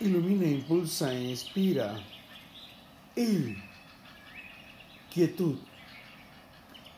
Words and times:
ilumina, 0.00 0.46
impulsa 0.46 1.12
e 1.12 1.30
inspira. 1.30 2.00
Il. 3.16 3.56
Quietud. 5.12 5.58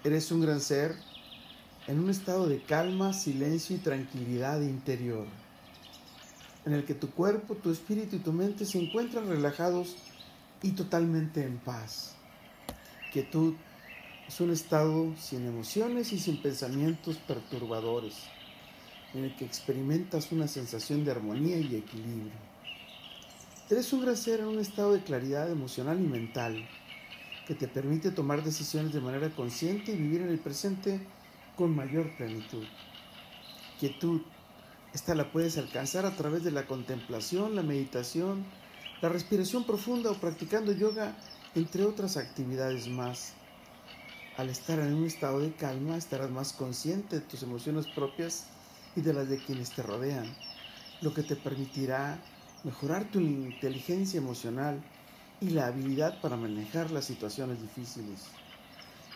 Eres 0.04 0.30
un 0.30 0.40
gran 0.40 0.60
ser 0.60 0.94
en 1.86 1.98
un 1.98 2.10
estado 2.10 2.46
de 2.46 2.62
calma, 2.62 3.12
silencio 3.12 3.76
y 3.76 3.78
tranquilidad 3.78 4.60
interior, 4.60 5.26
en 6.64 6.74
el 6.74 6.84
que 6.84 6.94
tu 6.94 7.10
cuerpo, 7.10 7.54
tu 7.54 7.70
espíritu 7.70 8.16
y 8.16 8.20
tu 8.20 8.32
mente 8.32 8.64
se 8.64 8.78
encuentran 8.78 9.28
relajados 9.28 9.96
y 10.62 10.72
totalmente 10.72 11.42
en 11.42 11.58
paz. 11.58 12.14
Quietud 13.12 13.54
es 14.28 14.40
un 14.40 14.50
estado 14.50 15.14
sin 15.16 15.46
emociones 15.46 16.12
y 16.12 16.18
sin 16.18 16.40
pensamientos 16.40 17.16
perturbadores, 17.16 18.14
en 19.14 19.24
el 19.24 19.36
que 19.36 19.44
experimentas 19.44 20.32
una 20.32 20.48
sensación 20.48 21.04
de 21.04 21.12
armonía 21.12 21.58
y 21.58 21.76
equilibrio. 21.76 22.49
Eres 23.70 23.92
un 23.92 24.00
gran 24.00 24.16
ser 24.16 24.40
en 24.40 24.46
un 24.46 24.58
estado 24.58 24.94
de 24.94 25.04
claridad 25.04 25.48
emocional 25.48 26.00
y 26.00 26.04
mental 26.04 26.68
que 27.46 27.54
te 27.54 27.68
permite 27.68 28.10
tomar 28.10 28.42
decisiones 28.42 28.92
de 28.92 29.00
manera 29.00 29.30
consciente 29.30 29.92
y 29.92 29.96
vivir 29.96 30.22
en 30.22 30.30
el 30.30 30.40
presente 30.40 31.00
con 31.54 31.76
mayor 31.76 32.16
plenitud. 32.16 32.64
Quietud, 33.78 34.22
esta 34.92 35.14
la 35.14 35.30
puedes 35.30 35.56
alcanzar 35.56 36.04
a 36.04 36.16
través 36.16 36.42
de 36.42 36.50
la 36.50 36.66
contemplación, 36.66 37.54
la 37.54 37.62
meditación, 37.62 38.44
la 39.02 39.08
respiración 39.08 39.62
profunda 39.62 40.10
o 40.10 40.14
practicando 40.14 40.72
yoga, 40.72 41.16
entre 41.54 41.84
otras 41.84 42.16
actividades 42.16 42.88
más. 42.88 43.34
Al 44.36 44.48
estar 44.48 44.80
en 44.80 44.94
un 44.94 45.06
estado 45.06 45.38
de 45.38 45.52
calma 45.52 45.96
estarás 45.96 46.30
más 46.32 46.54
consciente 46.54 47.20
de 47.20 47.22
tus 47.22 47.44
emociones 47.44 47.86
propias 47.86 48.46
y 48.96 49.00
de 49.00 49.12
las 49.12 49.28
de 49.28 49.38
quienes 49.38 49.70
te 49.70 49.84
rodean, 49.84 50.26
lo 51.02 51.14
que 51.14 51.22
te 51.22 51.36
permitirá 51.36 52.20
mejorar 52.64 53.10
tu 53.10 53.20
inteligencia 53.20 54.18
emocional 54.18 54.82
y 55.40 55.50
la 55.50 55.66
habilidad 55.66 56.20
para 56.20 56.36
manejar 56.36 56.90
las 56.90 57.06
situaciones 57.06 57.62
difíciles. 57.62 58.26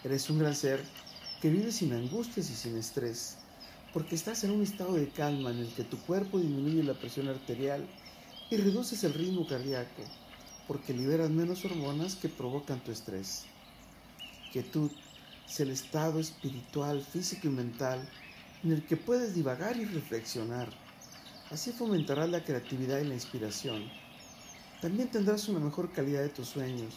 Eres 0.03 0.31
un 0.31 0.39
gran 0.39 0.55
ser 0.55 0.83
que 1.41 1.51
vive 1.51 1.71
sin 1.71 1.93
angustias 1.93 2.49
y 2.51 2.55
sin 2.55 2.77
estrés, 2.77 3.37
porque 3.93 4.15
estás 4.15 4.45
en 4.45 4.51
un 4.51 4.63
estado 4.63 4.95
de 4.95 5.09
calma 5.09 5.51
en 5.51 5.59
el 5.59 5.69
que 5.75 5.85
tu 5.85 5.99
cuerpo 5.99 6.39
disminuye 6.39 6.83
la 6.83 6.95
presión 6.95 7.29
arterial 7.29 7.87
y 8.51 8.57
reduces 8.57 9.05
el 9.05 9.13
ritmo 9.13 9.47
cardíaco, 9.47 10.03
porque 10.67 10.95
liberas 10.95 11.31
menos 11.31 11.65
hormonas 11.65 12.17
que 12.17 12.31
provocan 12.31 12.83
tu 12.83 12.93
estrés. 12.93 13.45
Quietud 14.53 14.91
es 15.47 15.61
el 15.61 15.71
estado 15.71 16.19
espiritual, 16.19 17.03
físico 17.03 17.49
y 17.49 17.51
mental 17.51 18.09
en 18.63 18.73
el 18.73 18.87
que 18.87 18.97
puedes 18.97 19.35
divagar 19.35 19.77
y 19.77 19.85
reflexionar 19.85 20.84
Así 21.51 21.73
fomentarás 21.73 22.31
la 22.31 22.43
creatividad 22.43 23.01
y 23.01 23.05
la 23.05 23.15
inspiración. 23.15 23.85
También 24.81 25.09
tendrás 25.09 25.49
una 25.49 25.61
mejor 25.61 25.93
calidad 25.93 26.23
de 26.23 26.31
tus 26.31 26.49
sueños. 26.49 26.95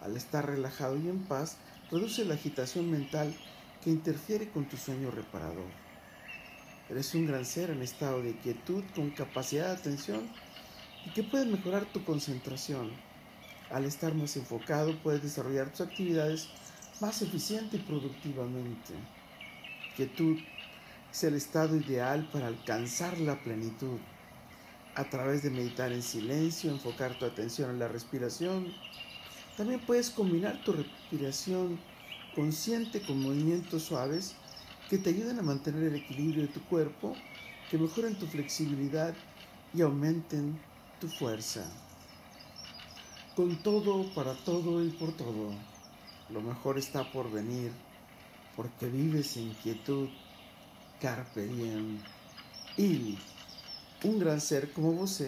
Al 0.00 0.16
estar 0.16 0.44
relajado 0.44 0.96
y 0.96 1.08
en 1.08 1.24
paz, 1.24 1.56
reduce 1.90 2.24
la 2.24 2.34
agitación 2.34 2.90
mental 2.90 3.34
que 3.82 3.90
interfiere 3.90 4.50
con 4.50 4.68
tu 4.68 4.76
sueño 4.76 5.10
reparador. 5.10 5.70
Eres 6.88 7.14
un 7.14 7.26
gran 7.26 7.44
ser 7.44 7.70
en 7.70 7.82
estado 7.82 8.22
de 8.22 8.36
quietud 8.36 8.84
con 8.94 9.10
capacidad 9.10 9.68
de 9.68 9.74
atención 9.74 10.28
y 11.04 11.10
que 11.10 11.22
puede 11.22 11.46
mejorar 11.46 11.84
tu 11.86 12.04
concentración. 12.04 12.90
Al 13.70 13.84
estar 13.84 14.14
más 14.14 14.36
enfocado 14.36 14.96
puedes 15.02 15.22
desarrollar 15.22 15.70
tus 15.70 15.82
actividades 15.82 16.48
más 17.00 17.22
eficiente 17.22 17.76
y 17.76 17.80
productivamente. 17.80 18.94
Quietud 19.96 20.38
es 21.12 21.24
el 21.24 21.34
estado 21.34 21.76
ideal 21.76 22.28
para 22.32 22.48
alcanzar 22.48 23.18
la 23.18 23.42
plenitud. 23.42 23.98
A 24.94 25.04
través 25.04 25.42
de 25.42 25.50
meditar 25.50 25.92
en 25.92 26.02
silencio, 26.02 26.70
enfocar 26.70 27.18
tu 27.18 27.24
atención 27.26 27.70
en 27.70 27.78
la 27.78 27.88
respiración, 27.88 28.72
también 29.56 29.80
puedes 29.80 30.10
combinar 30.10 30.62
tu 30.64 30.72
respiración 30.72 31.78
consciente 32.34 33.00
con 33.00 33.22
movimientos 33.22 33.84
suaves 33.84 34.34
que 34.90 34.98
te 34.98 35.10
ayuden 35.10 35.38
a 35.38 35.42
mantener 35.42 35.84
el 35.84 35.96
equilibrio 35.96 36.42
de 36.42 36.48
tu 36.52 36.62
cuerpo, 36.64 37.16
que 37.70 37.78
mejoren 37.78 38.14
tu 38.14 38.26
flexibilidad 38.26 39.14
y 39.74 39.80
aumenten 39.82 40.58
tu 41.00 41.08
fuerza. 41.08 41.64
Con 43.34 43.62
todo, 43.62 44.14
para 44.14 44.34
todo 44.34 44.84
y 44.84 44.90
por 44.90 45.12
todo, 45.16 45.52
lo 46.30 46.40
mejor 46.40 46.78
está 46.78 47.10
por 47.10 47.30
venir, 47.30 47.72
porque 48.54 48.86
vives 48.86 49.36
en 49.36 49.52
quietud 49.54 50.08
Carpe 51.00 51.46
diem. 51.46 51.98
Y 52.76 53.18
un 54.04 54.18
gran 54.18 54.40
ser 54.40 54.72
como 54.72 54.92
vos 54.92 55.22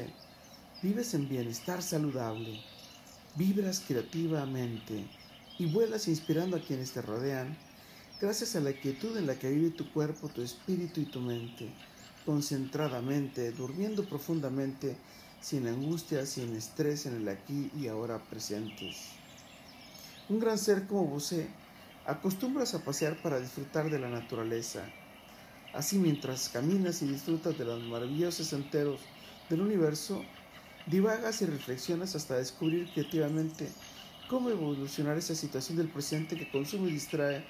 vives 0.82 1.14
en 1.14 1.28
bienestar 1.28 1.82
saludable, 1.82 2.60
vibras 3.34 3.82
creativamente 3.86 5.06
y 5.58 5.66
vuelas 5.66 6.08
inspirando 6.08 6.56
a 6.56 6.60
quienes 6.60 6.92
te 6.92 7.02
rodean, 7.02 7.56
gracias 8.20 8.56
a 8.56 8.60
la 8.60 8.72
quietud 8.72 9.16
en 9.16 9.26
la 9.26 9.38
que 9.38 9.50
vive 9.50 9.70
tu 9.70 9.92
cuerpo, 9.92 10.28
tu 10.28 10.42
espíritu 10.42 11.00
y 11.00 11.06
tu 11.06 11.20
mente, 11.20 11.68
concentradamente, 12.24 13.52
durmiendo 13.52 14.04
profundamente, 14.04 14.96
sin 15.40 15.66
angustia, 15.66 16.26
sin 16.26 16.54
estrés 16.54 17.06
en 17.06 17.16
el 17.16 17.28
aquí 17.28 17.70
y 17.76 17.88
ahora 17.88 18.18
presentes. 18.18 19.10
Un 20.28 20.38
gran 20.38 20.58
ser 20.58 20.86
como 20.86 21.06
vos 21.06 21.34
acostumbras 22.06 22.74
a 22.74 22.84
pasear 22.84 23.20
para 23.22 23.40
disfrutar 23.40 23.90
de 23.90 23.98
la 23.98 24.08
naturaleza, 24.08 24.82
Así 25.74 25.98
mientras 25.98 26.48
caminas 26.48 27.02
y 27.02 27.06
disfrutas 27.06 27.56
de 27.58 27.64
los 27.64 27.82
maravillosos 27.82 28.52
enteros 28.52 29.00
del 29.48 29.60
universo, 29.60 30.24
divagas 30.86 31.42
y 31.42 31.46
reflexionas 31.46 32.14
hasta 32.14 32.36
descubrir 32.36 32.90
creativamente 32.92 33.68
cómo 34.28 34.50
evolucionar 34.50 35.16
esa 35.16 35.34
situación 35.34 35.78
del 35.78 35.88
presente 35.88 36.36
que 36.36 36.50
consume 36.50 36.88
y 36.88 36.92
distrae 36.92 37.44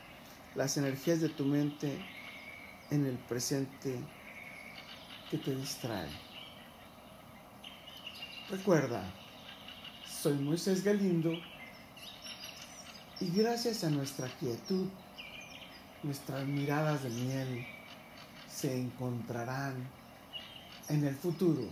las 0.55 0.77
energías 0.77 1.21
de 1.21 1.29
tu 1.29 1.45
mente 1.45 1.99
en 2.91 3.07
el 3.07 3.17
presente 3.17 3.99
que 5.31 5.39
te 5.39 5.55
distrae. 5.55 6.09
Recuerda, 8.51 9.03
soy 10.07 10.35
Moisés 10.35 10.83
Galindo 10.83 11.33
y 13.21 13.31
gracias 13.31 13.85
a 13.85 13.91
nuestra 13.91 14.29
quietud, 14.39 14.89
nuestras 16.03 16.47
miradas 16.47 17.03
de 17.03 17.11
miel, 17.11 17.67
se 18.59 18.77
encontrarán 18.77 19.89
en 20.89 21.05
el 21.05 21.15
futuro. 21.15 21.63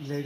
Let 0.00 0.24